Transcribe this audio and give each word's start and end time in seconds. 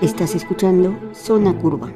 Estás 0.00 0.34
escuchando 0.34 0.98
Zona 1.12 1.56
Curva. 1.56 1.92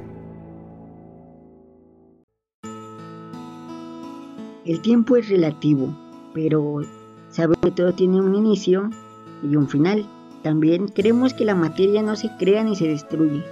El 4.65 4.81
tiempo 4.81 5.17
es 5.17 5.29
relativo, 5.29 5.89
pero 6.33 6.83
sabe 7.31 7.57
que 7.61 7.71
todo 7.73 7.93
tiene 7.93 8.21
un 8.21 8.35
inicio 8.35 8.91
y 9.43 9.57
un 9.57 9.69
final. 9.69 10.07
También 10.43 10.89
creemos 10.89 11.35
que 11.35 11.45
la 11.45 11.55
materia 11.55 12.03
no 12.03 12.17
se 12.17 12.31
crea 12.39 12.63
ni 12.63 12.77
se 12.77 12.89
destruye, 12.89 13.45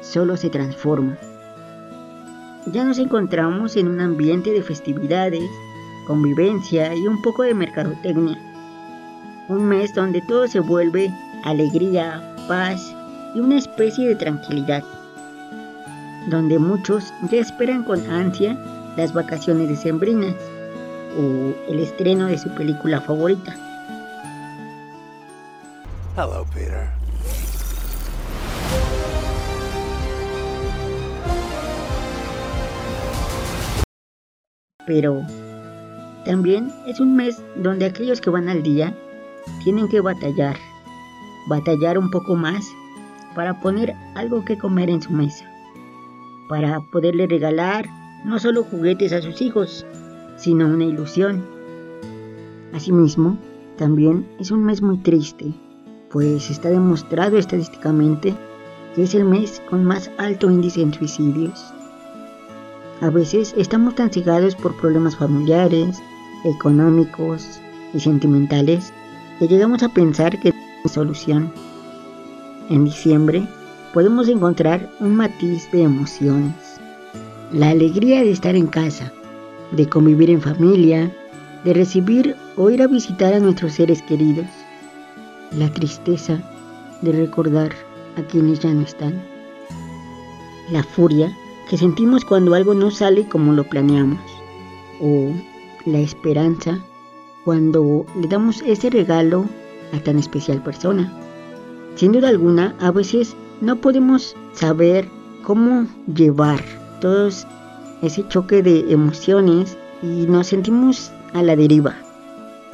solo 0.00 0.36
se 0.36 0.48
transforma. 0.48 1.16
Ya 2.72 2.84
nos 2.84 2.98
encontramos 2.98 3.76
en 3.76 3.88
un 3.88 4.00
ambiente 4.00 4.50
de 4.52 4.62
festividades, 4.62 5.48
convivencia 6.06 6.94
y 6.94 7.06
un 7.06 7.20
poco 7.20 7.42
de 7.42 7.54
mercadotecnia. 7.54 8.38
Un 9.48 9.66
mes 9.66 9.94
donde 9.94 10.22
todo 10.22 10.48
se 10.48 10.60
vuelve 10.60 11.12
alegría, 11.44 12.34
paz 12.48 12.96
y 13.34 13.40
una 13.40 13.56
especie 13.56 14.08
de 14.08 14.14
tranquilidad. 14.14 14.82
Donde 16.28 16.58
muchos 16.58 17.12
ya 17.30 17.40
esperan 17.40 17.84
con 17.84 18.08
ansia 18.10 18.56
las 18.96 19.12
vacaciones 19.12 19.68
decembrinas 19.68 20.34
o 21.18 21.54
el 21.68 21.80
estreno 21.80 22.26
de 22.26 22.38
su 22.38 22.48
película 22.50 23.00
favorita. 23.00 23.54
Hello, 26.16 26.44
Peter. 26.52 26.88
Pero 34.86 35.22
también 36.24 36.72
es 36.86 37.00
un 37.00 37.16
mes 37.16 37.42
donde 37.56 37.86
aquellos 37.86 38.20
que 38.20 38.30
van 38.30 38.48
al 38.48 38.62
día 38.62 38.94
tienen 39.64 39.88
que 39.88 40.00
batallar, 40.00 40.56
batallar 41.48 41.98
un 41.98 42.10
poco 42.10 42.34
más 42.34 42.64
para 43.34 43.60
poner 43.60 43.94
algo 44.14 44.44
que 44.44 44.58
comer 44.58 44.90
en 44.90 45.02
su 45.02 45.10
mesa, 45.10 45.44
para 46.48 46.80
poderle 46.92 47.26
regalar 47.26 47.88
no 48.24 48.38
solo 48.38 48.64
juguetes 48.64 49.12
a 49.12 49.22
sus 49.22 49.40
hijos, 49.40 49.86
sino 50.36 50.66
una 50.66 50.84
ilusión. 50.84 51.44
Asimismo, 52.72 53.38
también 53.76 54.26
es 54.38 54.50
un 54.50 54.64
mes 54.64 54.82
muy 54.82 54.98
triste, 54.98 55.52
pues 56.10 56.50
está 56.50 56.68
demostrado 56.68 57.38
estadísticamente 57.38 58.34
que 58.94 59.04
es 59.04 59.14
el 59.14 59.24
mes 59.24 59.62
con 59.70 59.84
más 59.84 60.10
alto 60.18 60.50
índice 60.50 60.82
en 60.82 60.92
suicidios. 60.92 61.72
A 63.00 63.10
veces 63.10 63.54
estamos 63.56 63.94
tan 63.94 64.10
cegados 64.10 64.54
por 64.54 64.76
problemas 64.76 65.16
familiares, 65.16 66.00
económicos 66.44 67.60
y 67.94 68.00
sentimentales 68.00 68.92
que 69.38 69.48
llegamos 69.48 69.82
a 69.82 69.88
pensar 69.88 70.38
que 70.38 70.52
no 70.52 70.88
solución. 70.88 71.52
En 72.72 72.86
diciembre 72.86 73.46
podemos 73.92 74.28
encontrar 74.28 74.88
un 74.98 75.14
matiz 75.14 75.70
de 75.72 75.82
emociones. 75.82 76.54
La 77.52 77.68
alegría 77.68 78.22
de 78.22 78.30
estar 78.30 78.56
en 78.56 78.66
casa, 78.66 79.12
de 79.72 79.86
convivir 79.90 80.30
en 80.30 80.40
familia, 80.40 81.14
de 81.64 81.74
recibir 81.74 82.34
o 82.56 82.70
ir 82.70 82.80
a 82.80 82.86
visitar 82.86 83.34
a 83.34 83.40
nuestros 83.40 83.74
seres 83.74 84.00
queridos. 84.00 84.46
La 85.54 85.70
tristeza 85.70 86.38
de 87.02 87.12
recordar 87.12 87.72
a 88.16 88.22
quienes 88.22 88.60
ya 88.60 88.72
no 88.72 88.80
están. 88.80 89.20
La 90.70 90.82
furia 90.82 91.30
que 91.68 91.76
sentimos 91.76 92.24
cuando 92.24 92.54
algo 92.54 92.72
no 92.72 92.90
sale 92.90 93.28
como 93.28 93.52
lo 93.52 93.64
planeamos. 93.64 94.22
O 94.98 95.30
la 95.84 95.98
esperanza 95.98 96.78
cuando 97.44 98.06
le 98.18 98.28
damos 98.28 98.62
ese 98.62 98.88
regalo 98.88 99.44
a 99.92 99.98
tan 99.98 100.18
especial 100.18 100.62
persona. 100.62 101.12
Sin 101.94 102.12
duda 102.12 102.28
alguna, 102.28 102.74
a 102.80 102.90
veces 102.90 103.36
no 103.60 103.76
podemos 103.76 104.34
saber 104.54 105.08
cómo 105.42 105.86
llevar 106.12 106.60
todos 107.00 107.46
ese 108.00 108.26
choque 108.28 108.62
de 108.62 108.90
emociones 108.92 109.76
y 110.02 110.26
nos 110.26 110.48
sentimos 110.48 111.12
a 111.34 111.42
la 111.42 111.54
deriva, 111.54 111.94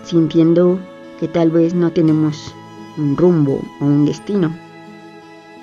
sintiendo 0.04 0.78
que 1.18 1.28
tal 1.28 1.50
vez 1.50 1.74
no 1.74 1.90
tenemos 1.90 2.54
un 2.96 3.16
rumbo 3.16 3.60
o 3.80 3.84
un 3.84 4.06
destino. 4.06 4.54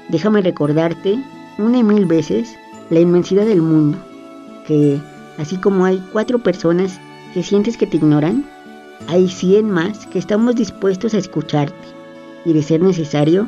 Déjame 0.09 0.41
recordarte 0.41 1.17
una 1.57 1.77
y 1.77 1.83
mil 1.83 2.05
veces 2.05 2.55
la 2.89 2.99
inmensidad 2.99 3.45
del 3.45 3.61
mundo, 3.61 3.97
que 4.67 4.99
así 5.37 5.57
como 5.57 5.85
hay 5.85 6.03
cuatro 6.11 6.39
personas 6.39 6.99
que 7.33 7.41
sientes 7.41 7.77
que 7.77 7.87
te 7.87 7.97
ignoran, 7.97 8.45
hay 9.07 9.29
cien 9.29 9.69
más 9.69 10.05
que 10.07 10.19
estamos 10.19 10.55
dispuestos 10.55 11.13
a 11.13 11.17
escucharte 11.17 12.04
y 12.45 12.53
de 12.53 12.63
ser 12.63 12.81
necesario, 12.81 13.47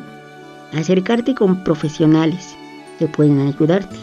acercarte 0.72 1.34
con 1.34 1.64
profesionales 1.64 2.56
que 2.98 3.06
pueden 3.06 3.40
ayudarte. 3.40 3.96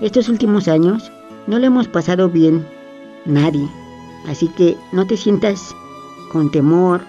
Estos 0.00 0.28
últimos 0.28 0.68
años 0.68 1.10
no 1.46 1.58
lo 1.58 1.66
hemos 1.66 1.88
pasado 1.88 2.28
bien 2.28 2.64
nadie, 3.24 3.68
así 4.28 4.48
que 4.48 4.76
no 4.92 5.06
te 5.06 5.16
sientas 5.16 5.74
con 6.30 6.50
temor 6.50 7.00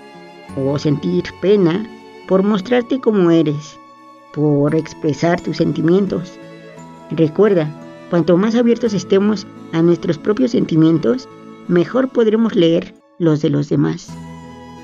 o 0.56 0.80
sentir 0.80 1.26
pena 1.42 1.86
por 2.28 2.44
mostrarte 2.44 3.00
como 3.00 3.32
eres, 3.32 3.78
por 4.34 4.76
expresar 4.76 5.42
tus 5.42 5.58
sentimientos. 5.58 6.34
Recuerda, 7.12 7.70
cuanto 8.10 8.38
más 8.38 8.56
abiertos 8.56 8.94
estemos 8.94 9.46
a 9.74 9.82
nuestros 9.82 10.18
propios 10.18 10.52
sentimientos, 10.52 11.28
mejor 11.68 12.10
podremos 12.10 12.56
leer 12.56 12.94
los 13.18 13.42
de 13.42 13.50
los 13.50 13.70
demás. 13.70 14.10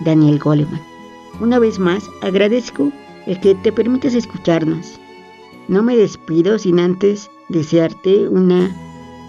Daniel 0.03 0.40
Goleman. 0.40 0.94
Una 1.40 1.59
vez 1.59 1.79
más, 1.79 2.09
agradezco 2.22 2.91
el 3.25 3.40
que 3.40 3.56
te 3.56 3.72
permitas 3.72 4.13
escucharnos. 4.13 5.00
No 5.68 5.84
me 5.84 5.97
despido 5.97 6.57
sin 6.59 6.79
antes 6.79 7.29
desearte 7.50 8.28
una 8.29 8.75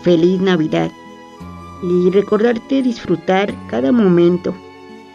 feliz 0.03 0.41
Navidad 0.41 0.93
y 1.83 2.11
recordarte 2.11 2.83
disfrutar 2.83 3.55
cada 3.69 3.93
momento 3.93 4.55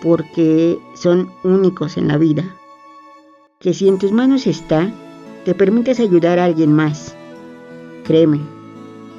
porque 0.01 0.79
son 0.95 1.31
únicos 1.43 1.97
en 1.97 2.07
la 2.07 2.17
vida. 2.17 2.43
Que 3.59 3.73
si 3.73 3.87
en 3.87 3.97
tus 3.97 4.11
manos 4.11 4.47
está, 4.47 4.91
te 5.45 5.53
permitas 5.53 5.99
ayudar 5.99 6.39
a 6.39 6.45
alguien 6.45 6.73
más. 6.73 7.15
Créeme, 8.03 8.39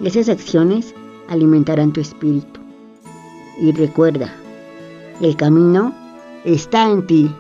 esas 0.05 0.29
acciones 0.29 0.95
alimentarán 1.29 1.93
tu 1.93 2.01
espíritu. 2.01 2.61
Y 3.61 3.73
recuerda, 3.73 4.35
el 5.21 5.37
camino 5.37 5.95
está 6.45 6.91
en 6.91 7.07
ti. 7.07 7.31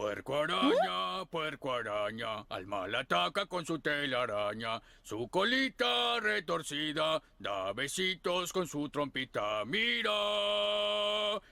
Puerco 0.00 0.34
araña, 0.34 1.26
puerco 1.26 1.74
araña, 1.74 2.46
al 2.48 2.66
mal 2.66 2.94
ataca 2.94 3.44
con 3.44 3.66
su 3.66 3.80
telaraña, 3.80 4.80
su 5.02 5.28
colita 5.28 6.18
retorcida, 6.20 7.22
da 7.38 7.74
besitos 7.74 8.50
con 8.50 8.66
su 8.66 8.88
trompita, 8.88 9.62
mira, 9.66 10.10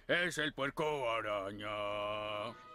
es 0.07 0.39
el 0.39 0.55
puerco 0.55 1.11
araña. 1.11 2.68